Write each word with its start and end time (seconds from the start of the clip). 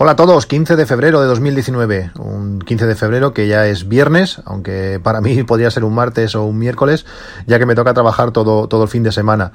Hola 0.00 0.12
a 0.12 0.16
todos, 0.16 0.46
15 0.46 0.76
de 0.76 0.86
febrero 0.86 1.20
de 1.20 1.26
2019, 1.26 2.12
un 2.20 2.60
15 2.60 2.86
de 2.86 2.94
febrero 2.94 3.32
que 3.32 3.48
ya 3.48 3.66
es 3.66 3.88
viernes, 3.88 4.40
aunque 4.44 5.00
para 5.02 5.20
mí 5.22 5.42
podría 5.42 5.72
ser 5.72 5.82
un 5.82 5.92
martes 5.92 6.36
o 6.36 6.44
un 6.44 6.56
miércoles, 6.56 7.04
ya 7.48 7.58
que 7.58 7.66
me 7.66 7.74
toca 7.74 7.94
trabajar 7.94 8.30
todo, 8.30 8.68
todo 8.68 8.84
el 8.84 8.88
fin 8.88 9.02
de 9.02 9.10
semana. 9.10 9.50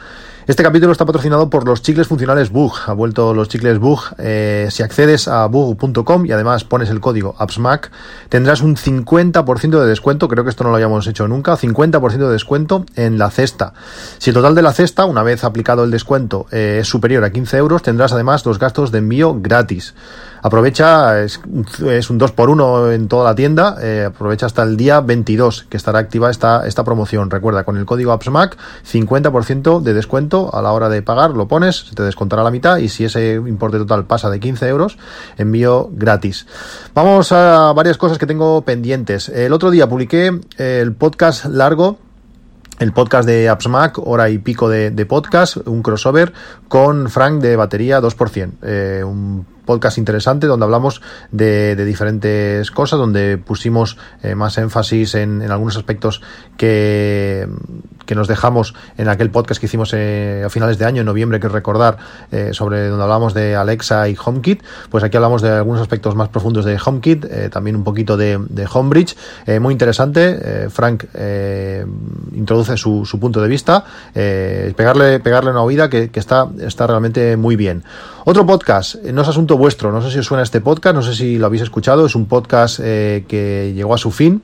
Este 0.45 0.61
capítulo 0.61 0.91
está 0.91 1.05
patrocinado 1.05 1.49
por 1.49 1.65
los 1.65 1.81
chicles 1.81 2.09
funcionales 2.09 2.49
Bug, 2.49 2.73
ha 2.87 2.91
vuelto 2.91 3.33
los 3.33 3.47
chicles 3.47 3.79
Bug, 3.79 4.01
eh, 4.17 4.67
si 4.69 4.83
accedes 4.83 5.29
a 5.29 5.45
bug.com 5.45 6.25
y 6.25 6.33
además 6.33 6.65
pones 6.65 6.89
el 6.89 6.99
código 6.99 7.35
AppsMac, 7.39 7.89
tendrás 8.27 8.59
un 8.59 8.75
50% 8.75 9.79
de 9.79 9.85
descuento, 9.85 10.27
creo 10.27 10.43
que 10.43 10.49
esto 10.49 10.65
no 10.65 10.71
lo 10.71 10.75
hayamos 10.75 11.07
hecho 11.07 11.25
nunca, 11.25 11.55
50% 11.55 12.17
de 12.17 12.29
descuento 12.33 12.85
en 12.97 13.17
la 13.17 13.31
cesta. 13.31 13.73
Si 14.17 14.31
el 14.31 14.33
total 14.33 14.55
de 14.55 14.61
la 14.61 14.73
cesta, 14.73 15.05
una 15.05 15.23
vez 15.23 15.45
aplicado 15.45 15.85
el 15.85 15.91
descuento, 15.91 16.47
eh, 16.51 16.79
es 16.81 16.89
superior 16.89 17.23
a 17.23 17.31
15 17.31 17.55
euros, 17.55 17.81
tendrás 17.81 18.11
además 18.11 18.45
los 18.45 18.59
gastos 18.59 18.91
de 18.91 18.97
envío 18.97 19.39
gratis. 19.39 19.93
Aprovecha, 20.43 21.21
es, 21.21 21.39
un 21.45 21.63
2x1 21.65 22.93
en 22.93 23.07
toda 23.07 23.23
la 23.23 23.33
tienda, 23.33 23.77
eh, 23.81 24.03
aprovecha 24.09 24.45
hasta 24.45 24.61
el 24.63 24.75
día 24.75 24.99
22 24.99 25.67
que 25.69 25.77
estará 25.77 25.99
activa 25.99 26.29
esta, 26.29 26.67
esta 26.67 26.83
promoción. 26.83 27.31
Recuerda, 27.31 27.63
con 27.63 27.77
el 27.77 27.85
código 27.85 28.11
AppsMac, 28.11 28.57
50% 28.85 29.79
de 29.79 29.93
descuento 29.93 30.53
a 30.53 30.61
la 30.61 30.73
hora 30.73 30.89
de 30.89 31.01
pagar, 31.01 31.31
lo 31.31 31.47
pones, 31.47 31.87
se 31.87 31.95
te 31.95 32.03
descontará 32.03 32.43
la 32.43 32.51
mitad 32.51 32.75
y 32.75 32.89
si 32.89 33.05
ese 33.05 33.35
importe 33.35 33.77
total 33.77 34.03
pasa 34.03 34.29
de 34.29 34.41
15 34.41 34.67
euros, 34.67 34.97
envío 35.37 35.89
gratis. 35.93 36.45
Vamos 36.93 37.31
a 37.31 37.71
varias 37.71 37.97
cosas 37.97 38.17
que 38.17 38.27
tengo 38.27 38.63
pendientes. 38.63 39.29
El 39.29 39.53
otro 39.53 39.71
día 39.71 39.87
publiqué 39.87 40.41
el 40.57 40.93
podcast 40.93 41.45
largo 41.45 41.99
el 42.79 42.91
podcast 42.93 43.27
de 43.27 43.49
AppsMac, 43.49 43.99
hora 43.99 44.29
y 44.29 44.37
pico 44.39 44.69
de, 44.69 45.05
podcast, 45.05 45.57
un 45.67 45.81
crossover 45.83 46.33
con 46.67 47.09
Frank 47.09 47.41
de 47.41 47.55
batería 47.55 48.01
2%. 48.01 48.51
Eh, 48.63 49.03
un 49.03 49.45
podcast 49.65 49.97
interesante 49.97 50.47
donde 50.47 50.65
hablamos 50.65 51.01
de, 51.31 51.75
diferentes 51.75 52.71
cosas, 52.71 52.99
donde 52.99 53.37
pusimos 53.37 53.97
eh, 54.21 54.35
más 54.35 54.57
énfasis 54.57 55.15
en, 55.15 55.41
algunos 55.43 55.77
aspectos 55.77 56.21
que, 56.57 57.47
que, 58.05 58.15
nos 58.15 58.27
dejamos 58.27 58.73
en 58.97 59.09
aquel 59.09 59.31
podcast 59.31 59.59
que 59.59 59.65
hicimos 59.65 59.91
eh, 59.93 60.43
a 60.45 60.49
finales 60.49 60.77
de 60.77 60.85
año, 60.85 61.01
en 61.01 61.05
noviembre, 61.05 61.39
que 61.39 61.47
recordar, 61.47 61.97
eh, 62.31 62.49
sobre 62.53 62.87
donde 62.87 63.03
hablamos 63.03 63.33
de 63.33 63.55
Alexa 63.55 64.07
y 64.07 64.15
HomeKit. 64.23 64.61
Pues 64.89 65.03
aquí 65.03 65.17
hablamos 65.17 65.41
de 65.41 65.49
algunos 65.49 65.81
aspectos 65.81 66.15
más 66.15 66.29
profundos 66.29 66.65
de 66.65 66.79
HomeKit, 66.83 67.49
también 67.49 67.75
un 67.75 67.83
poquito 67.83 68.17
de, 68.17 68.39
de 68.49 68.67
Homebridge. 68.71 69.15
muy 69.59 69.73
interesante. 69.73 70.69
Frank 70.69 71.05
introduce 72.33 72.77
su, 72.77 73.17
punto 73.19 73.41
de 73.41 73.47
vista. 73.47 73.83
pegarle, 74.13 75.19
pegarle 75.19 75.51
una 75.51 75.61
oída 75.61 75.89
que, 75.89 76.09
que 76.09 76.19
está, 76.19 76.47
está 76.61 76.87
realmente 76.87 77.37
muy 77.37 77.55
bien. 77.55 77.83
Otro 78.25 78.45
podcast, 78.45 78.95
no 79.03 79.21
es 79.21 79.27
asunto 79.27 79.57
vuestro, 79.57 79.91
no 79.91 80.01
sé 80.01 80.09
si 80.09 80.19
os 80.19 80.25
suena 80.25 80.43
este 80.43 80.61
podcast, 80.61 80.95
no 80.95 81.01
sé 81.01 81.13
si 81.13 81.37
lo 81.37 81.47
habéis 81.47 81.63
escuchado, 81.63 82.05
es 82.05 82.15
un 82.15 82.25
podcast 82.25 82.79
eh, 82.81 83.25
que 83.27 83.73
llegó 83.75 83.93
a 83.93 83.97
su 83.97 84.11
fin, 84.11 84.41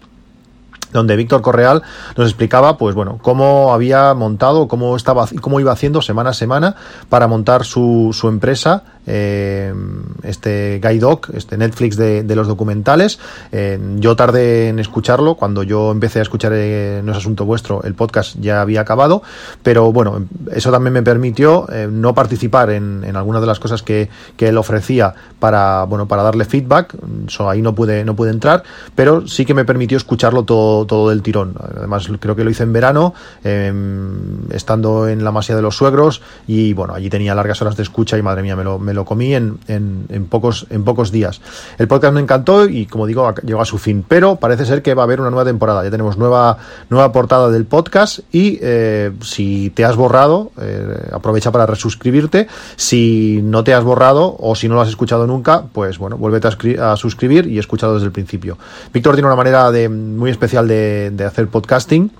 donde 0.91 1.15
Víctor 1.15 1.41
Correal 1.41 1.83
nos 2.17 2.27
explicaba, 2.27 2.77
pues 2.77 2.95
bueno, 2.95 3.19
cómo 3.21 3.73
había 3.73 4.13
montado, 4.13 4.67
cómo 4.67 4.95
estaba, 4.95 5.27
cómo 5.41 5.59
iba 5.59 5.71
haciendo 5.71 6.01
semana 6.01 6.31
a 6.31 6.33
semana 6.33 6.75
para 7.09 7.27
montar 7.27 7.65
su, 7.65 8.09
su 8.13 8.27
empresa 8.27 8.83
eh, 9.11 9.73
este 10.21 10.79
Guide 10.83 10.99
Doc, 10.99 11.29
este 11.33 11.57
Netflix 11.57 11.97
de, 11.97 12.23
los 12.35 12.47
documentales. 12.47 13.19
Eh, 13.51 13.79
yo 13.95 14.15
tardé 14.15 14.69
en 14.69 14.77
escucharlo, 14.77 15.33
cuando 15.33 15.63
yo 15.63 15.91
empecé 15.91 16.19
a 16.19 16.21
escuchar 16.21 16.51
eh, 16.53 17.01
No 17.03 17.11
es 17.11 17.17
asunto 17.17 17.43
vuestro, 17.43 17.81
el 17.83 17.95
podcast 17.95 18.37
ya 18.39 18.61
había 18.61 18.81
acabado, 18.81 19.23
pero 19.63 19.91
bueno, 19.91 20.27
eso 20.51 20.71
también 20.71 20.93
me 20.93 21.01
permitió 21.01 21.67
no 21.89 22.13
participar 22.13 22.69
en, 22.69 23.15
algunas 23.15 23.41
de 23.41 23.47
las 23.47 23.59
cosas 23.59 23.81
que, 23.81 24.09
él 24.37 24.57
ofrecía 24.57 25.13
para, 25.39 25.83
bueno, 25.83 26.07
para 26.07 26.23
darle 26.23 26.45
feedback, 26.45 26.95
ahí 27.39 27.61
no 27.61 27.75
pude, 27.75 28.05
no 28.05 28.15
pude 28.15 28.29
entrar, 28.29 28.63
pero 28.95 29.27
sí 29.27 29.45
que 29.45 29.53
me 29.53 29.65
permitió 29.65 29.97
escucharlo 29.97 30.43
todo, 30.43 30.85
todo 30.85 31.09
del 31.09 31.21
tirón. 31.21 31.55
Además, 31.59 32.09
creo 32.19 32.35
que 32.35 32.43
lo 32.43 32.49
hice 32.49 32.63
en 32.63 32.73
verano, 32.73 33.13
estando 34.51 35.07
en 35.07 35.23
la 35.23 35.31
masía 35.31 35.55
de 35.55 35.61
los 35.61 35.75
suegros, 35.75 36.21
y 36.47 36.73
bueno, 36.73 36.93
allí 36.93 37.09
tenía 37.09 37.35
largas 37.35 37.61
horas 37.61 37.75
de 37.75 37.83
escucha 37.83 38.17
y 38.17 38.21
madre 38.21 38.43
mía, 38.43 38.55
me 38.55 38.93
lo 38.93 38.98
lo 38.99 39.05
comí 39.05 39.33
en, 39.33 39.59
en, 39.67 40.25
pocos, 40.25 40.67
en 40.69 40.83
pocos 40.83 41.11
días. 41.11 41.41
El 41.77 41.87
podcast 41.87 42.13
me 42.13 42.19
encantó 42.19 42.67
y, 42.67 42.85
como 42.85 43.07
digo, 43.07 43.33
llegó 43.45 43.61
a 43.61 43.65
su 43.65 43.77
fin. 43.77 44.03
Pero 44.07 44.35
parece 44.35 44.65
ser 44.65 44.81
que 44.81 44.93
va 44.93 45.03
a 45.03 45.05
haber 45.05 45.21
una 45.21 45.29
nueva 45.29 45.45
temporada. 45.45 45.83
Ya 45.83 45.89
tenemos 45.89 46.17
nueva, 46.17 46.57
nueva 46.89 47.11
portada 47.11 47.49
del 47.49 47.65
podcast 47.65 48.19
y 48.31 48.59
eh, 48.61 49.11
si 49.21 49.69
te 49.71 49.85
has 49.85 49.95
borrado, 49.95 50.51
eh, 50.61 51.09
aprovecha 51.13 51.51
para 51.51 51.65
resuscribirte. 51.65 52.47
Si 52.75 53.39
no 53.41 53.63
te 53.63 53.73
has 53.73 53.83
borrado 53.83 54.35
o 54.37 54.55
si 54.55 54.67
no 54.67 54.75
lo 54.75 54.81
has 54.81 54.89
escuchado 54.89 55.25
nunca, 55.25 55.63
pues 55.71 55.97
bueno, 55.97 56.17
vuélvete 56.17 56.49
a, 56.79 56.95
suscribir 56.97 57.47
y 57.47 57.57
escúchalo 57.57 57.93
desde 57.93 58.07
el 58.07 58.11
principio. 58.11 58.57
Víctor 58.93 59.15
tiene 59.15 59.27
una 59.27 59.37
manera 59.37 59.71
muy 59.89 60.29
especial 60.29 60.67
de 60.67 61.23
hacer 61.25 61.47
podcasting 61.47 62.11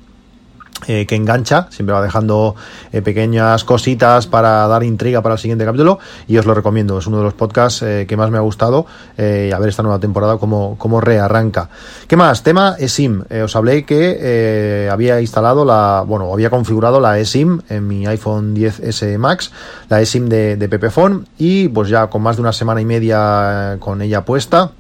eh, 0.88 1.06
que 1.06 1.16
engancha, 1.16 1.68
siempre 1.72 1.94
va 1.94 2.02
dejando 2.02 2.56
eh, 2.94 3.02
pequeñas 3.02 3.66
cositas 3.66 4.28
para 4.28 4.66
dar 4.68 4.84
intriga 4.84 5.22
para 5.22 5.36
el 5.36 5.40
siguiente 5.40 5.66
capítulo 5.66 6.00
y 6.26 6.38
os 6.38 6.46
lo 6.46 6.54
recomiendo, 6.54 6.98
es 6.98 7.06
uno 7.06 7.18
de 7.18 7.24
los 7.24 7.34
podcasts 7.34 7.82
eh, 7.82 8.06
que 8.08 8.16
más 8.16 8.32
me 8.32 8.38
ha 8.38 8.42
gustado 8.42 8.86
y 9.18 9.52
a 9.52 9.60
ver 9.60 9.70
esta 9.70 9.84
nueva 9.84 10.00
temporada 10.00 10.38
cómo, 10.38 10.76
cómo 10.78 11.02
rearranca. 11.02 11.70
¿Qué 12.08 12.16
más? 12.16 12.42
Tema 12.44 12.76
eSIM. 12.80 13.24
os 13.44 13.56
hablé 13.56 13.84
que 13.86 14.88
había 14.90 15.20
instalado 15.20 15.66
la, 15.66 16.04
bueno, 16.08 16.32
había 16.32 16.50
configurado 16.50 17.02
la 17.02 17.20
eSIM 17.20 17.62
en 17.70 17.88
mi 17.88 18.08
iPhone 18.08 18.56
10S 18.56 19.18
Max, 19.18 19.52
la 19.90 20.00
eSIM 20.02 20.30
de, 20.30 20.56
de 20.56 20.70
Pepephone 20.70 21.26
y 21.38 21.68
pues 21.68 21.90
ya 21.90 22.08
con 22.08 22.22
más 22.22 22.38
de 22.38 22.42
una 22.42 22.54
semana 22.54 22.80
y 22.80 22.86
media 22.86 23.78
con 23.80 24.02
ella 24.02 24.24
puesta, 24.24 24.72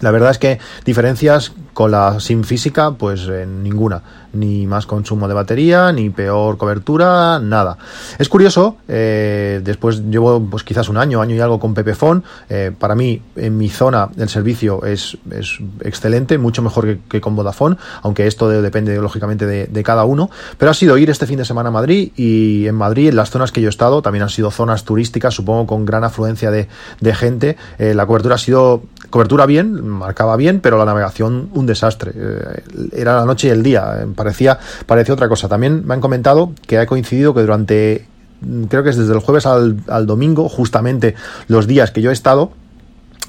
la 0.00 0.10
verdad 0.10 0.30
es 0.30 0.38
que 0.38 0.58
diferencias 0.84 1.52
con 1.72 1.90
la 1.90 2.20
SIM 2.20 2.44
física, 2.44 2.92
pues 2.92 3.28
ninguna. 3.28 4.02
Ni 4.34 4.66
más 4.66 4.86
consumo 4.86 5.28
de 5.28 5.34
batería, 5.34 5.92
ni 5.92 6.08
peor 6.08 6.56
cobertura, 6.56 7.38
nada. 7.38 7.76
Es 8.18 8.30
curioso, 8.30 8.78
eh, 8.88 9.60
después 9.62 10.02
llevo 10.10 10.42
pues 10.50 10.64
quizás 10.64 10.88
un 10.88 10.96
año, 10.96 11.20
año 11.20 11.34
y 11.34 11.40
algo 11.40 11.60
con 11.60 11.74
Pepephone. 11.74 12.22
Eh, 12.48 12.72
para 12.78 12.94
mí, 12.94 13.20
en 13.36 13.58
mi 13.58 13.68
zona, 13.68 14.08
el 14.16 14.28
servicio 14.28 14.84
es, 14.84 15.18
es 15.30 15.58
excelente, 15.82 16.38
mucho 16.38 16.62
mejor 16.62 16.98
que, 17.08 17.20
con 17.20 17.36
Vodafone, 17.36 17.76
aunque 18.02 18.26
esto 18.26 18.48
depende 18.48 18.96
lógicamente 18.96 19.46
de, 19.46 19.82
cada 19.82 20.04
uno. 20.04 20.30
Pero 20.58 20.70
ha 20.70 20.74
sido 20.74 20.96
ir 20.96 21.10
este 21.10 21.26
fin 21.26 21.38
de 21.38 21.44
semana 21.44 21.68
a 21.68 21.72
Madrid 21.72 22.12
y 22.16 22.66
en 22.66 22.74
Madrid, 22.74 23.08
en 23.08 23.16
las 23.16 23.30
zonas 23.30 23.52
que 23.52 23.60
yo 23.60 23.68
he 23.68 23.70
estado, 23.70 24.00
también 24.00 24.22
han 24.22 24.30
sido 24.30 24.50
zonas 24.50 24.84
turísticas, 24.84 25.34
supongo 25.34 25.66
con 25.66 25.84
gran 25.84 26.04
afluencia 26.04 26.50
de, 26.50 26.68
gente. 27.12 27.56
Eh, 27.78 27.94
la 27.94 28.06
cobertura 28.06 28.36
ha 28.36 28.38
sido 28.38 28.82
cobertura 29.12 29.46
bien, 29.46 29.86
marcaba 29.86 30.34
bien, 30.34 30.58
pero 30.58 30.76
la 30.76 30.84
navegación 30.84 31.50
un 31.54 31.66
desastre. 31.66 32.12
Eh, 32.16 32.62
era 32.92 33.14
la 33.14 33.24
noche 33.24 33.46
y 33.46 33.50
el 33.50 33.62
día, 33.62 33.98
eh, 34.00 34.06
parecía, 34.12 34.58
parecía 34.86 35.14
otra 35.14 35.28
cosa. 35.28 35.48
También 35.48 35.86
me 35.86 35.94
han 35.94 36.00
comentado 36.00 36.52
que 36.66 36.78
ha 36.78 36.86
coincidido 36.86 37.32
que 37.32 37.42
durante, 37.42 38.08
mm, 38.40 38.64
creo 38.64 38.82
que 38.82 38.90
es 38.90 38.96
desde 38.96 39.12
el 39.12 39.20
jueves 39.20 39.46
al, 39.46 39.76
al 39.86 40.06
domingo, 40.06 40.48
justamente 40.48 41.14
los 41.46 41.68
días 41.68 41.92
que 41.92 42.02
yo 42.02 42.10
he 42.10 42.12
estado, 42.12 42.52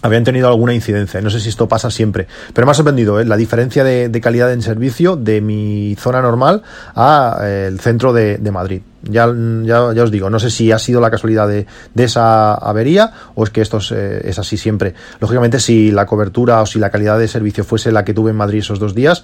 habían 0.04 0.24
tenido 0.24 0.48
alguna 0.48 0.74
incidencia. 0.74 1.22
No 1.22 1.32
sé 1.32 1.40
si 1.40 1.50
esto 1.50 1.68
pasa 1.68 1.90
siempre, 1.90 2.28
pero 2.54 2.68
me 2.68 2.72
ha 2.72 2.76
sorprendido 2.76 3.20
¿eh? 3.20 3.26
la 3.26 3.38
diferencia 3.38 3.84
de, 3.84 4.22
calidad 4.22 4.54
en 4.54 4.62
servicio 4.62 5.16
de 5.16 5.42
mi 5.42 5.96
zona 6.00 6.22
normal 6.22 6.62
a 6.96 7.40
eh, 7.42 7.68
el 7.68 7.80
centro 7.80 8.14
de, 8.14 8.38
Madrid. 8.52 8.82
Ya, 9.04 9.28
ya, 9.64 9.84
os 9.84 10.12
digo, 10.12 10.30
no 10.30 10.40
sé 10.40 10.50
si 10.50 10.72
ha 10.72 10.80
sido 10.80 11.02
la 11.02 11.12
casualidad 11.12 11.48
de, 11.48 11.66
esa 11.96 12.54
avería 12.54 13.12
o 13.36 13.44
es 13.44 13.50
que 13.50 13.62
esto 13.62 13.80
eh, 13.92 14.22
es, 14.24 14.40
así 14.40 14.58
siempre. 14.58 14.94
Lógicamente, 15.20 15.60
si 15.60 15.92
la 15.92 16.06
cobertura 16.06 16.62
o 16.62 16.66
si 16.66 16.80
la 16.80 16.90
calidad 16.90 17.20
de 17.20 17.28
servicio 17.28 17.64
fuese 17.64 17.92
la 17.92 18.06
que 18.06 18.14
tuve 18.14 18.32
en 18.32 18.38
Madrid 18.38 18.60
esos 18.60 18.80
dos 18.80 18.96
días, 18.96 19.24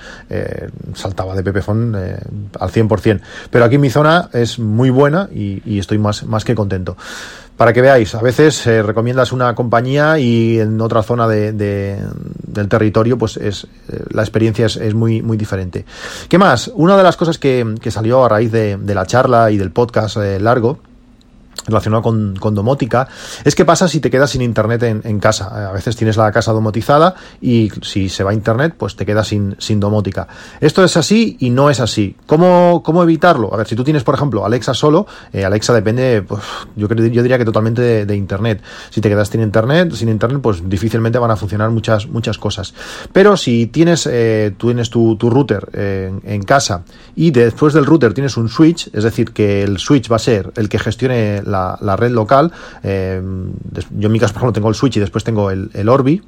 saltaba 0.93 1.35
de 1.35 1.43
Pepefon 1.43 1.95
al 1.95 2.69
100%. 2.71 3.21
Pero 3.49 3.65
aquí 3.65 3.77
mi 3.77 3.89
zona 3.89 4.29
es 4.33 4.59
muy 4.59 4.89
buena 4.89 5.29
y, 5.33 5.61
y 5.65 5.79
estoy 5.79 5.97
más, 5.97 6.23
más 6.23 6.43
que 6.43 6.55
contento 6.55 6.97
para 7.59 7.73
que 7.73 7.81
veáis, 7.81 8.15
a 8.15 8.21
veces 8.21 8.65
eh, 8.67 8.81
recomiendas 8.81 9.33
una 9.33 9.53
compañía 9.53 10.17
y 10.17 10.61
en 10.61 10.79
otra 10.79 11.03
zona 11.03 11.27
de, 11.27 11.51
del 11.51 12.69
territorio, 12.69 13.17
pues 13.17 13.35
es 13.35 13.67
eh, 13.89 14.01
la 14.11 14.21
experiencia 14.21 14.67
es, 14.67 14.93
muy, 14.93 15.21
muy 15.21 15.35
diferente. 15.35 15.83
¿Qué 16.29 16.37
más? 16.37 16.71
Una 16.73 16.95
de 16.95 17.03
las 17.03 17.17
cosas 17.17 17.37
que, 17.37 17.65
salió 17.89 18.23
a 18.23 18.29
raíz 18.29 18.49
de, 18.53 18.79
la 18.85 19.05
charla 19.05 19.51
y 19.51 19.57
del 19.57 19.71
podcast 19.71 20.15
eh, 20.15 20.39
largo 20.39 20.79
relacionado 21.69 22.01
con, 22.01 22.35
con, 22.35 22.55
domótica, 22.55 23.07
es 23.43 23.55
que 23.55 23.65
pasa 23.65 23.87
si 23.87 23.99
te 23.99 24.09
quedas 24.09 24.31
sin 24.31 24.41
internet 24.41 24.83
en, 24.83 25.19
casa. 25.19 25.69
A 25.69 25.71
veces 25.71 25.95
tienes 25.95 26.17
la 26.17 26.31
casa 26.31 26.51
domotizada 26.51 27.15
y 27.41 27.69
si 27.81 28.09
se 28.09 28.23
va 28.23 28.33
internet, 28.33 28.73
pues 28.77 28.95
te 28.95 29.05
quedas 29.05 29.27
sin, 29.27 29.55
sin 29.59 29.79
domótica. 29.79 30.27
Esto 30.61 30.83
es 30.83 30.97
así 30.97 31.37
y 31.39 31.49
no 31.49 31.69
es 31.69 31.79
así. 31.79 32.15
¿Cómo, 32.25 32.81
cómo 32.83 33.03
evitarlo? 33.03 33.53
A 33.53 33.57
ver, 33.57 33.67
si 33.67 33.75
tú 33.75 33.83
tienes, 33.83 34.03
por 34.03 34.15
ejemplo, 34.15 34.45
Alexa 34.45 34.73
solo, 34.73 35.07
eh, 35.33 35.45
Alexa 35.45 35.73
depende, 35.73 36.23
pues, 36.27 36.41
yo, 36.75 36.87
yo 36.87 37.23
diría 37.23 37.37
que 37.37 37.45
totalmente 37.45 38.05
de, 38.05 38.15
internet. 38.15 38.61
Si 38.89 39.01
te 39.01 39.09
quedas 39.09 39.29
sin 39.29 39.41
internet, 39.41 39.93
sin 39.93 40.09
internet, 40.09 40.41
pues 40.41 40.67
difícilmente 40.67 41.19
van 41.19 41.31
a 41.31 41.35
funcionar 41.35 41.69
muchas, 41.69 42.07
muchas 42.07 42.37
cosas. 42.37 42.73
Pero 43.13 43.37
si 43.37 43.67
tienes, 43.67 44.07
eh, 44.11 44.53
tú 44.57 44.67
tienes 44.67 44.89
tu, 44.89 45.15
tu 45.15 45.29
router 45.29 45.69
en 45.73 46.43
casa 46.43 46.83
y 47.15 47.31
después 47.31 47.73
del 47.73 47.85
router 47.85 48.13
tienes 48.13 48.37
un 48.37 48.49
switch, 48.49 48.89
es 48.93 49.03
decir, 49.03 49.31
que 49.31 49.63
el 49.63 49.77
switch 49.77 50.11
va 50.11 50.17
a 50.17 50.19
ser 50.19 50.51
el 50.55 50.69
que 50.69 50.79
gestione 50.79 51.41
la 51.43 51.58
la, 51.81 51.95
red 51.95 52.11
local. 52.11 52.51
Eh, 52.83 53.21
yo 53.97 54.07
en 54.07 54.11
mi 54.11 54.19
caso, 54.19 54.33
por 54.33 54.41
ejemplo, 54.41 54.53
tengo 54.53 54.69
el 54.69 54.75
switch 54.75 54.97
y 54.97 54.99
después 54.99 55.23
tengo 55.23 55.51
el, 55.51 55.69
el 55.73 55.89
Orbi, 55.89 56.21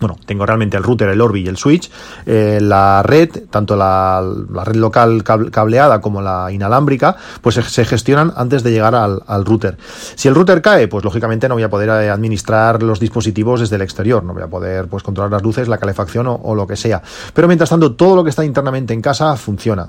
bueno, 0.00 0.18
tengo 0.26 0.44
realmente 0.44 0.76
el 0.76 0.82
router, 0.82 1.08
el 1.08 1.20
Orbi 1.20 1.42
y 1.42 1.48
el 1.48 1.56
switch, 1.56 1.90
eh, 2.26 2.58
la 2.60 3.02
red, 3.02 3.30
tanto 3.48 3.76
la, 3.76 4.22
red 4.64 4.76
local 4.76 5.22
cableada 5.22 6.00
como 6.00 6.20
la 6.20 6.50
inalámbrica, 6.52 7.16
pues 7.40 7.54
se, 7.54 7.84
gestionan 7.84 8.32
antes 8.36 8.62
de 8.62 8.70
llegar 8.70 8.94
al, 8.94 9.44
router. 9.44 9.78
Si 10.14 10.28
el 10.28 10.34
router 10.34 10.60
cae, 10.60 10.88
pues 10.88 11.04
lógicamente 11.04 11.48
no 11.48 11.54
voy 11.54 11.62
a 11.62 11.70
poder 11.70 11.88
eh, 11.88 12.10
administrar 12.10 12.82
los 12.82 12.98
dispositivos 13.00 13.60
desde 13.60 13.76
el 13.76 13.82
exterior, 13.82 14.22
no 14.24 14.34
voy 14.34 14.42
a 14.42 14.48
poder 14.48 14.88
pues 14.88 15.02
controlar 15.02 15.30
las 15.30 15.42
luces, 15.42 15.68
la 15.68 15.78
calefacción 15.78 16.26
o, 16.28 16.54
lo 16.54 16.66
que 16.66 16.76
sea. 16.76 17.00
Pero 17.32 17.46
mientras 17.48 17.70
tanto, 17.70 17.92
todo 17.92 18.16
lo 18.16 18.24
que 18.24 18.30
está 18.30 18.44
internamente 18.44 18.92
en 18.92 19.00
casa 19.00 19.36
funciona. 19.36 19.88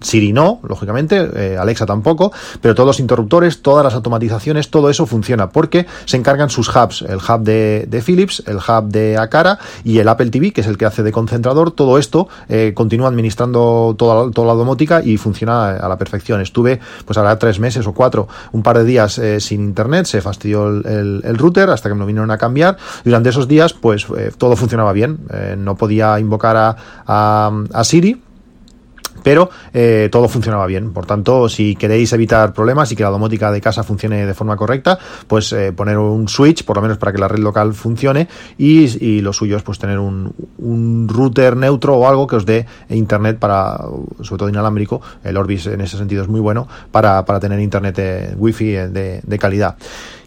Siri 0.00 0.32
no, 0.32 0.60
lógicamente, 0.62 1.28
eh, 1.34 1.56
Alexa 1.58 1.86
tampoco, 1.86 2.32
pero 2.60 2.74
todos 2.74 2.86
los 2.86 3.00
interruptores, 3.00 3.62
todas 3.62 3.84
las 3.84 3.94
automatizaciones, 3.94 4.70
todo 4.70 4.90
eso 4.90 5.06
funciona 5.06 5.50
porque 5.50 5.86
se 6.04 6.16
encargan 6.16 6.50
sus 6.50 6.68
hubs, 6.68 7.02
el 7.02 7.16
hub 7.16 7.42
de, 7.42 8.02
Philips, 8.04 8.42
el 8.46 8.56
hub 8.56 8.88
de 8.88 9.16
Acara 9.16 9.58
y 9.84 9.98
el 9.98 10.08
Apple 10.08 10.30
TV, 10.30 10.52
que 10.52 10.60
es 10.60 10.66
el 10.66 10.76
que 10.76 10.84
hace 10.84 11.02
de 11.02 11.12
concentrador, 11.12 11.70
todo 11.70 11.98
esto 11.98 12.28
eh, 12.48 12.72
continúa 12.74 13.08
administrando 13.08 13.94
toda, 13.96 14.30
toda 14.30 14.48
la 14.48 14.54
domótica 14.54 15.02
y 15.02 15.16
funciona 15.16 15.70
a 15.70 15.88
la 15.88 15.96
perfección. 15.96 16.40
Estuve, 16.40 16.78
pues 17.04 17.16
ahora 17.16 17.38
tres 17.38 17.58
meses 17.58 17.86
o 17.86 17.92
cuatro, 17.92 18.28
un 18.52 18.62
par 18.62 18.78
de 18.78 18.84
días 18.84 19.18
eh, 19.18 19.40
sin 19.40 19.62
internet, 19.62 20.06
se 20.06 20.20
fastidió 20.20 20.68
el, 20.68 21.36
router 21.36 21.70
hasta 21.70 21.88
que 21.88 21.94
me 21.94 22.00
lo 22.00 22.06
vinieron 22.06 22.30
a 22.30 22.38
cambiar. 22.38 22.76
Durante 23.04 23.30
esos 23.30 23.48
días, 23.48 23.72
pues 23.72 24.06
todo 24.38 24.56
funcionaba 24.56 24.92
bien, 24.92 25.18
no 25.58 25.76
podía 25.76 26.18
invocar 26.18 26.56
a, 27.06 27.50
a 27.72 27.84
Siri 27.84 28.25
pero 29.26 29.50
eh, 29.74 30.08
todo 30.12 30.28
funcionaba 30.28 30.66
bien. 30.66 30.92
Por 30.92 31.04
tanto, 31.04 31.48
si 31.48 31.74
queréis 31.74 32.12
evitar 32.12 32.52
problemas 32.52 32.92
y 32.92 32.94
que 32.94 33.02
la 33.02 33.08
domótica 33.08 33.50
de 33.50 33.60
casa 33.60 33.82
funcione 33.82 34.24
de 34.24 34.34
forma 34.34 34.56
correcta, 34.56 35.00
pues 35.26 35.52
eh, 35.52 35.72
poner 35.72 35.98
un 35.98 36.28
switch, 36.28 36.64
por 36.64 36.76
lo 36.76 36.82
menos 36.82 36.96
para 36.96 37.10
que 37.10 37.18
la 37.18 37.26
red 37.26 37.40
local 37.40 37.74
funcione, 37.74 38.28
y, 38.56 39.20
lo 39.22 39.32
suyo 39.32 39.56
es 39.56 39.64
pues 39.64 39.80
tener 39.80 39.98
un, 39.98 41.08
router 41.08 41.56
neutro 41.56 41.96
o 41.96 42.06
algo 42.06 42.28
que 42.28 42.36
os 42.36 42.46
dé 42.46 42.66
internet 42.88 43.40
para, 43.40 43.76
sobre 44.22 44.38
todo 44.38 44.48
inalámbrico, 44.48 45.02
el 45.24 45.36
Orbis 45.36 45.66
en 45.66 45.80
ese 45.80 45.98
sentido 45.98 46.22
es 46.22 46.28
muy 46.28 46.38
bueno, 46.38 46.68
para, 46.92 47.24
tener 47.40 47.58
internet 47.58 47.96
de 47.96 48.34
wifi 48.36 48.74
de, 48.74 49.22
de 49.24 49.38
calidad. 49.40 49.76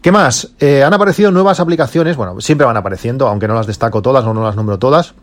¿Qué 0.02 0.12
más? 0.12 0.56
Eh, 0.60 0.84
han 0.84 0.94
aparecido 0.94 1.31
nuevas 1.31 1.62
aplicaciones, 1.62 2.18
bueno, 2.18 2.42
siempre 2.42 2.68
van 2.68 2.75
apareciendo, 2.75 3.30
aunque 3.30 3.48
no 3.48 3.54
las 3.54 3.66
destaco 3.66 4.02
todas 4.02 4.25
o 4.25 4.34
no 4.34 4.44
las 4.44 4.57
nombro 4.57 4.78
todas 4.78 5.16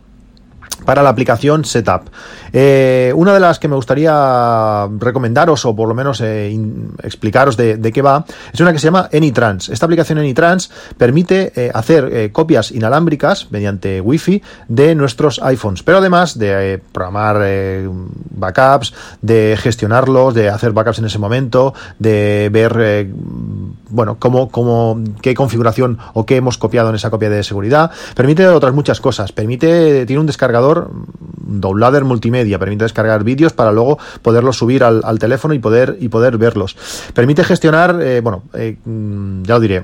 para 0.86 1.02
la 1.02 1.10
aplicación 1.10 1.66
Setup. 1.66 2.08
Eh, 2.52 3.12
una 3.14 3.34
de 3.34 3.40
las 3.40 3.58
que 3.58 3.68
me 3.68 3.76
gustaría 3.76 4.88
recomendaros 4.98 5.66
o 5.66 5.76
por 5.76 5.88
lo 5.88 5.94
menos 5.94 6.22
eh, 6.22 6.58
explicaros 7.02 7.56
de, 7.58 7.92
qué 7.92 8.00
va 8.00 8.24
es 8.52 8.60
una 8.60 8.72
que 8.72 8.78
se 8.78 8.86
llama 8.86 9.10
AnyTrans. 9.12 9.68
Esta 9.68 9.84
aplicación 9.84 10.18
AnyTrans 10.18 10.70
permite 10.96 11.52
eh, 11.54 11.70
hacer 11.74 12.32
copias 12.32 12.70
inalámbricas 12.70 13.50
mediante 13.50 14.00
Wi-Fi 14.00 14.42
de 14.68 14.94
nuestros 14.94 15.40
iPhones, 15.42 15.82
pero 15.82 15.98
además 15.98 16.38
de 16.38 16.80
programar 16.92 17.42
backups, 18.30 18.94
de 19.20 19.58
gestionarlos, 19.60 20.34
de 20.34 20.48
hacer 20.48 20.72
backups 20.72 21.00
en 21.00 21.06
ese 21.06 21.18
momento, 21.18 21.74
de 21.98 22.48
ver 22.52 23.08
bueno 23.88 24.16
cómo, 24.18 24.50
cómo 24.50 24.98
qué 25.22 25.34
configuración 25.34 25.98
o 26.14 26.26
qué 26.26 26.36
hemos 26.36 26.58
copiado 26.58 26.88
en 26.90 26.96
esa 26.96 27.10
copia 27.10 27.30
de 27.30 27.42
seguridad. 27.42 27.90
Permite 28.14 28.46
otras 28.48 28.74
muchas 28.74 29.00
cosas. 29.00 29.32
Permite 29.32 30.06
tiene 30.06 30.20
un 30.20 30.26
descargador 30.26 30.90
downloader 31.46 32.04
multimedia, 32.04 32.58
permite 32.58 32.84
descargar 32.84 33.24
vídeos 33.24 33.52
para 33.52 33.72
luego 33.72 33.98
poderlos 34.22 34.56
subir 34.56 34.84
al, 34.84 35.18
teléfono 35.18 35.54
y 35.54 35.58
poder, 35.58 35.96
y 36.00 36.08
poder 36.08 36.38
verlos. 36.38 36.76
Permite 37.14 37.44
gestionar, 37.44 38.00
eh, 38.02 38.20
bueno, 38.20 38.42
eh, 38.54 38.76
mm, 38.84 39.42
ya 39.42 39.54
lo 39.54 39.60
diré, 39.60 39.82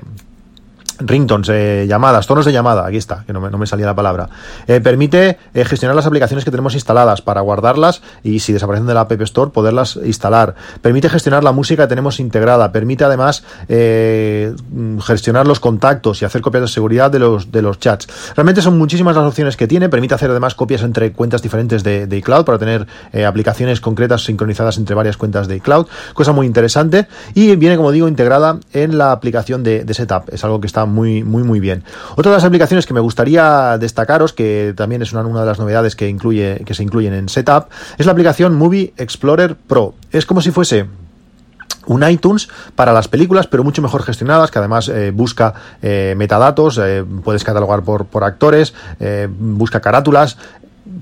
ringtones, 0.99 1.49
eh, 1.49 1.85
llamadas, 1.87 2.27
tonos 2.27 2.45
de 2.45 2.51
llamada, 2.51 2.85
aquí 2.85 2.97
está, 2.97 3.23
que 3.25 3.33
no 3.33 3.41
me, 3.41 3.67
salía 3.67 3.85
la 3.85 3.95
palabra. 3.95 4.29
Eh, 4.67 4.79
permite 4.81 5.37
eh, 5.53 5.65
gestionar 5.65 5.95
las 5.95 6.05
aplicaciones 6.05 6.45
que 6.45 6.51
tenemos 6.51 6.73
instaladas 6.73 7.21
para 7.21 7.41
guardarlas 7.41 8.01
y 8.23 8.39
si 8.39 8.53
desaparecen 8.53 8.87
de 8.87 8.93
la 8.93 9.01
App 9.01 9.11
Store 9.21 9.51
poderlas 9.51 9.99
instalar. 10.03 10.55
Permite 10.81 11.09
gestionar 11.09 11.43
la 11.43 11.51
música 11.51 11.83
que 11.83 11.87
tenemos 11.89 12.19
integrada. 12.19 12.71
Permite 12.71 13.03
además 13.03 13.43
gestionar 13.67 15.47
los 15.47 15.59
contactos 15.59 16.21
y 16.21 16.25
hacer 16.25 16.41
copias 16.41 16.61
de 16.61 16.67
seguridad 16.67 17.11
de 17.11 17.19
los, 17.19 17.51
de 17.51 17.61
los 17.61 17.79
chats. 17.79 18.07
Realmente 18.35 18.61
son 18.61 18.77
muchísimas 18.77 19.15
las 19.15 19.25
opciones 19.25 19.57
que 19.57 19.67
tiene. 19.67 19.89
Permite 19.89 20.15
hacer 20.15 20.29
además 20.29 20.55
copias 20.55 20.81
entre 20.83 21.11
cuentas 21.11 21.41
diferentes 21.41 21.83
de, 21.83 22.07
iCloud 22.13 22.45
para 22.45 22.57
tener 22.57 22.87
aplicaciones 23.25 23.81
concretas 23.81 24.23
sincronizadas 24.23 24.77
entre 24.77 24.95
varias 24.95 25.17
cuentas 25.17 25.47
de 25.47 25.57
iCloud. 25.57 25.87
Cosa 26.13 26.31
muy 26.31 26.47
interesante. 26.47 27.07
Y 27.33 27.55
viene, 27.55 27.77
como 27.77 27.91
digo, 27.91 28.07
integrada 28.07 28.59
en 28.71 28.97
la 28.97 29.11
aplicación 29.11 29.63
de 29.63 29.93
Setup. 29.93 30.29
Es 30.31 30.43
algo 30.43 30.61
que 30.61 30.67
está 30.67 30.82
muy, 30.85 31.23
muy, 31.23 31.43
muy 31.43 31.59
bien. 31.59 31.83
Otra 32.15 32.31
de 32.31 32.37
las 32.37 32.43
aplicaciones 32.43 32.85
que 32.85 32.93
me 32.93 32.99
gustaría 32.99 33.77
destacaros, 33.77 34.33
que 34.33 34.73
también 34.75 35.01
es 35.01 35.13
una, 35.13 35.23
de 35.23 35.45
las 35.45 35.59
novedades 35.59 35.95
que, 35.95 36.07
incluye, 36.07 36.63
que 36.65 36.73
se 36.73 36.83
incluyen 36.83 37.13
en 37.13 37.29
Setup, 37.29 37.65
es 37.97 38.05
la 38.05 38.11
aplicación 38.11 38.55
Movie 38.55 38.93
Explorer 38.97 39.55
Pro. 39.55 39.95
Es 40.11 40.25
como 40.25 40.41
si 40.41 40.51
fuese 40.51 40.85
un 41.85 42.07
iTunes 42.07 42.49
para 42.75 42.93
las 42.93 43.07
películas, 43.07 43.47
pero 43.47 43.63
mucho 43.63 43.81
mejor 43.81 44.03
gestionadas, 44.03 44.51
que 44.51 44.59
además 44.59 44.89
eh, 44.89 45.11
busca 45.11 45.53
eh, 45.81 46.13
metadatos, 46.17 46.79
eh, 46.81 47.03
puedes 47.23 47.43
catalogar 47.43 47.83
por, 47.83 48.23
actores, 48.23 48.73
busca 49.27 49.79
carátulas, 49.79 50.37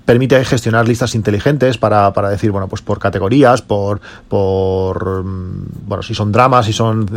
permite 0.05 0.43
gestionar 0.45 0.87
listas 0.87 1.15
inteligentes 1.15 1.77
para, 1.77 2.13
para, 2.13 2.29
decir, 2.29 2.51
bueno, 2.51 2.67
pues 2.67 2.81
por 2.81 2.99
categorías, 2.99 3.61
por, 3.61 4.01
por 4.27 5.23
mm, 5.23 5.87
bueno, 5.87 6.03
si 6.03 6.15
son 6.15 6.31
dramas, 6.31 6.65
si 6.65 6.73
son 6.73 7.07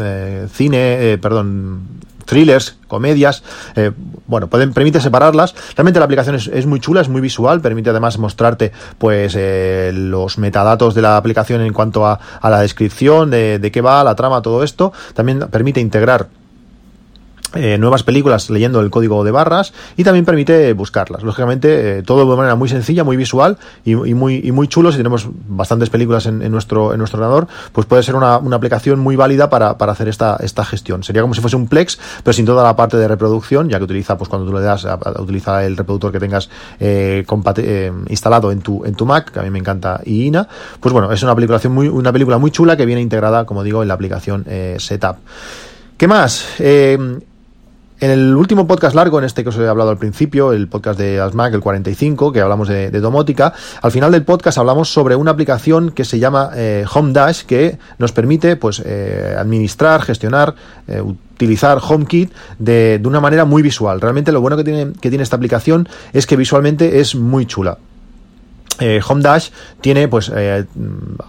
cine, 0.52 1.18
perdón, 1.20 1.82
thrillers, 2.24 2.76
comedias, 2.88 3.42
eh, 3.76 3.92
bueno, 4.26 4.48
pueden, 4.48 4.72
permite 4.72 5.00
separarlas. 5.00 5.54
Realmente 5.76 5.98
la 5.98 6.04
aplicación 6.04 6.34
es, 6.36 6.66
muy 6.66 6.80
chula, 6.80 7.00
es 7.00 7.08
muy 7.08 7.20
visual, 7.20 7.60
permite 7.60 7.90
además 7.90 8.18
mostrarte 8.18 8.72
pues 8.98 9.34
eh, 9.36 9.92
los 9.94 10.38
metadatos 10.38 10.94
de 10.94 11.02
la 11.02 11.16
aplicación 11.16 11.60
en 11.60 11.72
cuanto 11.72 12.06
a, 12.06 12.18
a 12.40 12.50
la 12.50 12.60
descripción 12.60 13.30
de, 13.30 13.58
de 13.58 13.70
qué 13.70 13.80
va, 13.80 14.04
la 14.04 14.14
trama, 14.14 14.42
todo 14.42 14.62
esto. 14.62 14.92
También 15.14 15.40
permite 15.50 15.80
integrar 15.80 16.28
eh, 17.54 17.78
nuevas 17.78 18.02
películas 18.02 18.50
leyendo 18.50 18.80
el 18.80 18.90
código 18.90 19.22
de 19.24 19.30
barras 19.30 19.72
y 19.96 20.04
también 20.04 20.24
permite 20.24 20.72
buscarlas. 20.72 21.22
Lógicamente, 21.22 21.98
eh, 21.98 22.02
todo 22.02 22.28
de 22.28 22.36
manera 22.36 22.54
muy 22.56 22.68
sencilla, 22.68 23.04
muy 23.04 23.16
visual 23.16 23.58
y, 23.84 23.94
muy, 23.94 24.50
muy 24.52 24.68
chulo. 24.68 24.90
Si 24.90 24.96
tenemos 24.96 25.28
bastantes 25.48 25.90
películas 25.90 26.26
en, 26.26 26.50
nuestro, 26.50 26.92
en 26.92 26.98
nuestro 26.98 27.18
ordenador, 27.18 27.46
pues 27.72 27.86
puede 27.86 28.02
ser 28.02 28.16
una, 28.16 28.34
aplicación 28.34 29.00
muy 29.00 29.16
válida 29.16 29.50
para, 29.50 29.78
para, 29.78 29.92
hacer 29.92 30.08
esta, 30.08 30.36
esta 30.40 30.64
gestión. 30.64 31.02
Sería 31.02 31.22
como 31.22 31.34
si 31.34 31.40
fuese 31.40 31.56
un 31.56 31.68
Plex, 31.68 31.98
pero 32.22 32.32
sin 32.32 32.46
toda 32.46 32.62
la 32.62 32.76
parte 32.76 32.96
de 32.96 33.06
reproducción, 33.08 33.68
ya 33.68 33.78
que 33.78 33.84
utiliza, 33.84 34.16
pues 34.16 34.28
cuando 34.28 34.50
tú 34.50 34.56
le 34.56 34.62
das, 34.62 34.84
a, 34.84 34.98
utiliza 35.18 35.64
el 35.64 35.76
reproductor 35.76 36.12
que 36.12 36.20
tengas 36.20 36.48
eh, 36.80 37.24
instalado 38.08 38.52
en 38.52 38.60
tu, 38.60 38.84
en 38.84 38.94
tu 38.94 39.06
Mac, 39.06 39.30
que 39.30 39.40
a 39.40 39.42
mí 39.42 39.50
me 39.50 39.58
encanta, 39.58 40.00
y 40.04 40.26
INA. 40.26 40.48
Pues 40.80 40.92
bueno, 40.92 41.12
es 41.12 41.22
una 41.22 41.34
película 41.34 41.60
muy, 41.68 41.88
una 41.88 42.12
película 42.12 42.38
muy 42.38 42.50
chula 42.50 42.76
que 42.76 42.86
viene 42.86 43.00
integrada, 43.00 43.44
como 43.44 43.62
digo, 43.62 43.82
en 43.82 43.88
la 43.88 43.94
aplicación 43.94 44.44
Setup. 44.78 45.16
¿Qué 45.96 46.08
más? 46.08 46.46
En 48.00 48.10
el 48.10 48.34
último 48.34 48.66
podcast 48.66 48.96
largo, 48.96 49.20
en 49.20 49.24
este 49.24 49.44
que 49.44 49.50
os 49.50 49.56
he 49.56 49.68
hablado 49.68 49.90
al 49.90 49.98
principio, 49.98 50.52
el 50.52 50.66
podcast 50.66 50.98
de 50.98 51.20
Asmac, 51.20 51.54
el 51.54 51.60
45, 51.60 52.32
que 52.32 52.40
hablamos 52.40 52.66
de, 52.66 52.90
domótica, 52.90 53.54
al 53.82 53.92
final 53.92 54.10
del 54.10 54.24
podcast 54.24 54.58
hablamos 54.58 54.92
sobre 54.92 55.14
una 55.14 55.30
aplicación 55.30 55.92
que 55.92 56.04
se 56.04 56.18
llama 56.18 56.50
eh, 56.56 56.84
Home 56.92 57.12
Dash, 57.12 57.44
que 57.44 57.78
nos 57.98 58.10
permite 58.10 58.56
pues, 58.56 58.82
eh, 58.84 59.36
administrar, 59.38 60.02
gestionar, 60.02 60.56
eh, 60.88 61.00
utilizar 61.00 61.78
HomeKit 61.80 62.32
de, 62.58 62.98
de, 62.98 63.08
una 63.08 63.20
manera 63.20 63.44
muy 63.44 63.62
visual. 63.62 64.00
Realmente 64.00 64.32
lo 64.32 64.40
bueno 64.40 64.56
que 64.56 64.64
tiene, 64.64 64.92
que 65.00 65.08
tiene 65.08 65.22
esta 65.22 65.36
aplicación 65.36 65.88
es 66.12 66.26
que 66.26 66.36
visualmente 66.36 66.98
es 66.98 67.14
muy 67.14 67.46
chula. 67.46 67.78
Eh, 68.80 69.00
Home 69.08 69.22
Dash 69.22 69.50
tiene 69.80 70.08
pues 70.08 70.32
eh, 70.34 70.64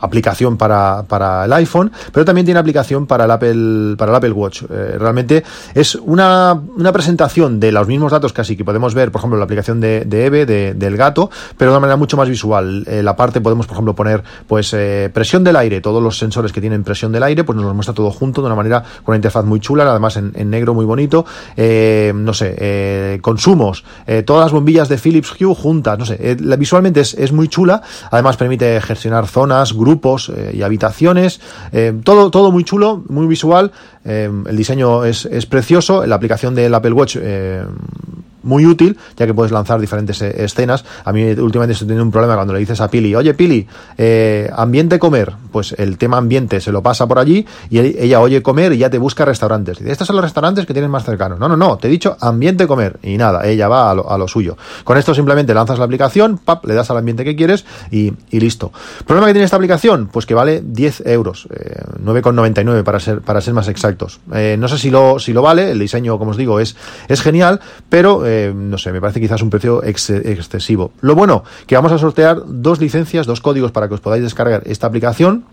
aplicación 0.02 0.58
para, 0.58 1.04
para, 1.08 1.46
el 1.46 1.54
iPhone, 1.54 1.92
pero 2.12 2.26
también 2.26 2.46
tiene 2.46 2.60
aplicación 2.60 3.06
para 3.06 3.26
el 3.26 3.32
Apple, 3.32 3.96
para 3.98 4.12
el 4.12 4.16
Apple 4.16 4.32
Watch. 4.32 4.64
Eh, 4.64 4.96
realmente 4.98 5.44
es 5.74 5.96
una, 5.96 6.60
una, 6.76 6.92
presentación 6.92 7.60
de 7.60 7.72
los 7.72 7.88
mismos 7.88 8.12
datos 8.12 8.34
casi 8.34 8.56
que 8.56 8.66
podemos 8.66 8.94
ver, 8.94 9.12
por 9.12 9.20
ejemplo, 9.20 9.38
la 9.38 9.44
aplicación 9.44 9.80
de, 9.80 10.06
de 10.06 10.26
Eve, 10.26 10.46
del 10.46 10.98
gato, 10.98 11.30
pero 11.58 11.72
de 11.72 11.76
una 11.76 11.82
manera 11.82 11.98
mucho 11.98 12.18
más 12.18 12.30
visual. 12.30 12.84
la 12.84 13.16
parte 13.16 13.42
podemos, 13.42 13.68
por 13.68 13.76
ejemplo, 13.76 13.94
poner 13.94 14.24
pues 14.48 14.76
presión 15.14 15.44
del 15.44 15.58
aire, 15.58 15.82
todos 15.82 16.02
los 16.02 16.18
sensores 16.18 16.52
que 16.52 16.62
tienen 16.62 16.84
presión 16.84 17.12
del 17.12 17.24
aire, 17.24 17.44
pues 17.44 17.56
nos 17.56 17.66
los 17.66 17.76
muestra 17.76 17.94
todo 17.94 18.12
junto 18.12 18.42
de 18.42 18.48
una 18.48 18.56
manera 18.56 18.82
con 19.04 19.14
una 19.14 19.18
interfaz 19.18 19.46
muy 19.46 19.60
chula, 19.60 19.84
además 19.84 20.18
en, 20.18 20.32
en 20.36 20.50
negro 20.50 20.74
muy 20.74 20.86
bonito. 20.86 21.26
no 21.58 22.34
sé, 22.34 23.20
consumos, 23.22 23.84
todas 24.26 24.46
las 24.46 24.52
bombillas 24.52 24.90
de 24.90 24.98
Philips 24.98 25.36
Hue 25.40 25.54
juntas, 25.54 26.00
no 26.00 26.06
sé, 26.06 26.38
visualmente 26.58 27.02
es, 27.02 27.14
es 27.14 27.32
muy 27.36 27.48
chula. 27.48 27.82
Además 28.12 28.38
permite 28.38 28.82
gestionar 28.82 29.28
zonas, 29.28 29.74
grupos 29.74 30.32
eh, 30.36 30.52
y 30.56 30.62
habitaciones. 30.64 31.40
Eh, 31.72 31.94
todo, 32.04 32.32
todo 32.32 32.52
muy 32.52 32.64
chulo, 32.64 33.04
muy 33.08 33.28
visual. 33.28 33.72
Eh, 34.04 34.30
el 34.48 34.56
diseño 34.56 35.06
es, 35.06 35.26
es, 35.26 35.46
precioso. 35.46 36.06
La 36.06 36.16
aplicación 36.16 36.56
del 36.56 36.74
Apple 36.74 36.94
Watch 36.94 37.18
muy 38.46 38.66
útil, 38.66 38.98
ya 39.18 39.26
que 39.26 39.34
puedes 39.34 39.52
lanzar 39.52 39.82
diferentes 39.82 40.22
eh, 40.22 40.44
escenas. 40.44 40.86
A 41.04 41.12
mí 41.12 41.24
últimamente 41.24 41.74
estoy 41.74 41.88
teniendo 41.88 42.06
un 42.06 42.12
problema 42.12 42.36
cuando 42.36 42.54
le 42.54 42.60
dices 42.60 42.80
a 42.80 42.90
Pili, 42.90 43.14
oye 43.16 43.34
Pili, 43.34 43.68
eh, 43.98 44.50
ambiente 44.56 45.00
comer, 45.00 45.34
pues 45.52 45.76
el 45.78 45.98
tema 45.98 46.18
ambiente 46.18 46.62
se 46.62 46.72
lo 46.72 46.82
pasa 46.82 47.08
por 47.08 47.20
allí 47.20 47.46
y 47.70 47.80
ella 47.80 48.22
oye 48.22 48.42
comer 48.42 48.74
y 48.74 48.78
ya 48.78 48.90
te 48.90 48.98
busca 48.98 49.26
restaurantes. 49.26 49.80
Dice, 49.80 49.92
estos 49.92 50.08
son 50.08 50.16
los 50.16 50.24
restaurantes 50.24 50.66
que 50.66 50.74
tienes 50.74 50.90
más 50.90 51.04
cercanos. 51.04 51.40
No, 51.40 51.50
no, 51.50 51.58
no, 51.58 51.78
te 51.78 51.88
he 51.88 51.92
dicho 51.92 52.16
ambiente 52.22 52.68
comer 52.68 53.00
y 53.02 53.18
nada, 53.18 53.46
ella 53.46 53.68
va 53.68 53.92
a 53.92 54.18
lo, 54.18 54.28
suyo. 54.28 54.58
Con 54.84 54.98
esto 54.98 55.14
simplemente 55.14 55.54
lanzas 55.54 55.80
la 55.80 55.86
aplicación, 55.86 56.38
pap, 56.38 56.66
le 56.66 56.74
das 56.74 56.90
al 56.92 56.98
ambiente 56.98 57.24
que 57.24 57.36
quieres 57.36 57.66
y, 57.92 58.14
listo. 58.32 58.72
¿Problema 59.06 59.28
que 59.28 59.34
tiene 59.34 59.46
esta 59.46 59.56
aplicación? 59.56 60.08
Pues 60.12 60.26
que 60.26 60.34
vale 60.34 60.62
10 60.64 61.04
euros, 61.08 61.48
9,99 62.04 62.80
eh, 62.80 62.84
para 62.84 63.00
ser, 63.00 63.22
para 63.22 63.42
ser 63.42 63.54
más 63.54 63.68
exactos. 63.68 64.20
no 64.28 64.68
sé 64.68 64.78
si 64.78 64.92
lo, 64.92 65.20
si 65.20 65.34
lo 65.34 65.42
vale, 65.42 65.72
el 65.72 65.80
diseño, 65.80 66.20
como 66.20 66.32
os 66.32 66.38
digo, 66.38 66.60
es, 66.60 66.76
es 67.08 67.22
genial, 67.22 67.60
pero 67.90 68.24
no 68.56 68.78
sé, 68.78 68.92
me 68.92 69.02
parece 69.02 69.20
quizás 69.20 69.42
un 69.42 69.50
precio 69.50 69.84
excesivo. 69.84 70.92
Lo 71.02 71.16
bueno, 71.16 71.44
que 71.68 71.76
vamos 71.76 71.92
a 71.92 71.98
sortear 71.98 72.42
dos 72.46 72.80
licencias, 72.80 73.26
dos 73.26 73.42
códigos 73.42 73.72
para 73.72 73.88
que 73.88 73.96
os 73.96 74.02
podáis 74.02 74.24
descargar 74.24 74.64
esta 74.66 74.88
aplicación 74.88 75.46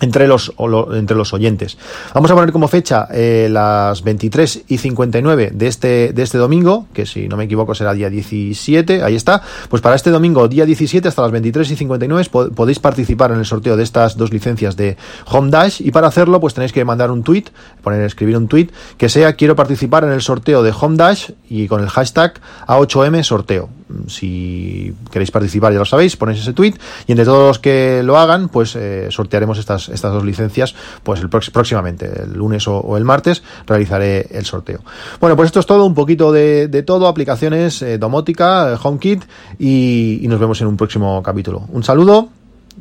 entre 0.00 0.28
los, 0.28 0.52
entre 0.92 1.16
los 1.16 1.32
oyentes. 1.32 1.78
Vamos 2.14 2.30
a 2.30 2.34
poner 2.34 2.52
como 2.52 2.68
fecha 2.68 3.08
eh, 3.12 3.48
las 3.50 4.02
23 4.02 4.64
y 4.68 4.78
59 4.78 5.52
de 5.54 5.66
este, 5.66 6.12
de 6.12 6.22
este 6.22 6.38
domingo, 6.38 6.86
que 6.92 7.06
si 7.06 7.28
no 7.28 7.36
me 7.36 7.44
equivoco 7.44 7.74
será 7.74 7.94
día 7.94 8.10
17, 8.10 9.02
ahí 9.02 9.14
está. 9.14 9.42
Pues 9.68 9.82
para 9.82 9.96
este 9.96 10.10
domingo, 10.10 10.48
día 10.48 10.66
17, 10.66 11.08
hasta 11.08 11.22
las 11.22 11.30
23 11.30 11.70
y 11.70 11.76
59, 11.76 12.24
podéis 12.54 12.78
participar 12.78 13.32
en 13.32 13.38
el 13.38 13.46
sorteo 13.46 13.76
de 13.76 13.82
estas 13.82 14.16
dos 14.16 14.32
licencias 14.32 14.76
de 14.76 14.96
Home 15.30 15.50
Dash 15.50 15.80
y 15.80 15.90
para 15.90 16.08
hacerlo 16.08 16.40
pues 16.40 16.54
tenéis 16.54 16.72
que 16.72 16.84
mandar 16.84 17.10
un 17.10 17.22
tweet, 17.22 17.44
poner, 17.82 18.02
escribir 18.02 18.36
un 18.36 18.48
tweet 18.48 18.68
que 18.98 19.08
sea 19.08 19.34
quiero 19.34 19.56
participar 19.56 20.04
en 20.04 20.12
el 20.12 20.22
sorteo 20.22 20.62
de 20.62 20.72
Home 20.78 20.96
Dash 20.96 21.30
y 21.48 21.68
con 21.68 21.82
el 21.82 21.88
hashtag 21.88 22.34
A8M 22.66 23.22
sorteo. 23.22 23.68
Si 24.08 24.94
queréis 25.10 25.30
participar 25.30 25.72
ya 25.72 25.78
lo 25.78 25.84
sabéis, 25.84 26.16
ponéis 26.16 26.40
ese 26.40 26.52
tweet 26.52 26.74
y 27.06 27.12
entre 27.12 27.24
todos 27.24 27.48
los 27.48 27.58
que 27.58 28.02
lo 28.02 28.18
hagan 28.18 28.48
pues 28.48 28.74
eh, 28.74 29.08
sortearemos 29.10 29.58
estas 29.58 29.88
estas, 29.88 30.12
dos 30.12 30.24
licencias, 30.24 30.74
pues 31.02 31.20
el 31.20 31.28
próximamente, 31.28 32.22
el 32.22 32.32
lunes 32.32 32.66
o, 32.68 32.96
el 32.96 33.04
martes, 33.04 33.42
realizaré 33.66 34.26
el 34.30 34.44
sorteo. 34.44 34.80
Bueno, 35.20 35.36
pues 35.36 35.46
esto 35.46 35.60
es 35.60 35.66
todo, 35.66 35.84
un 35.84 35.94
poquito 35.94 36.32
de, 36.32 36.82
todo, 36.84 37.08
aplicaciones, 37.08 37.82
eh, 37.82 37.98
domótica, 37.98 38.72
eh, 38.72 38.78
HomeKit, 38.82 39.24
y 39.58 40.24
nos 40.28 40.40
vemos 40.40 40.60
en 40.60 40.66
un 40.66 40.76
próximo 40.76 41.22
capítulo. 41.22 41.64
Un 41.72 41.82
saludo 41.84 42.28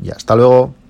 y 0.04 0.10
hasta 0.10 0.36
luego. 0.36 0.85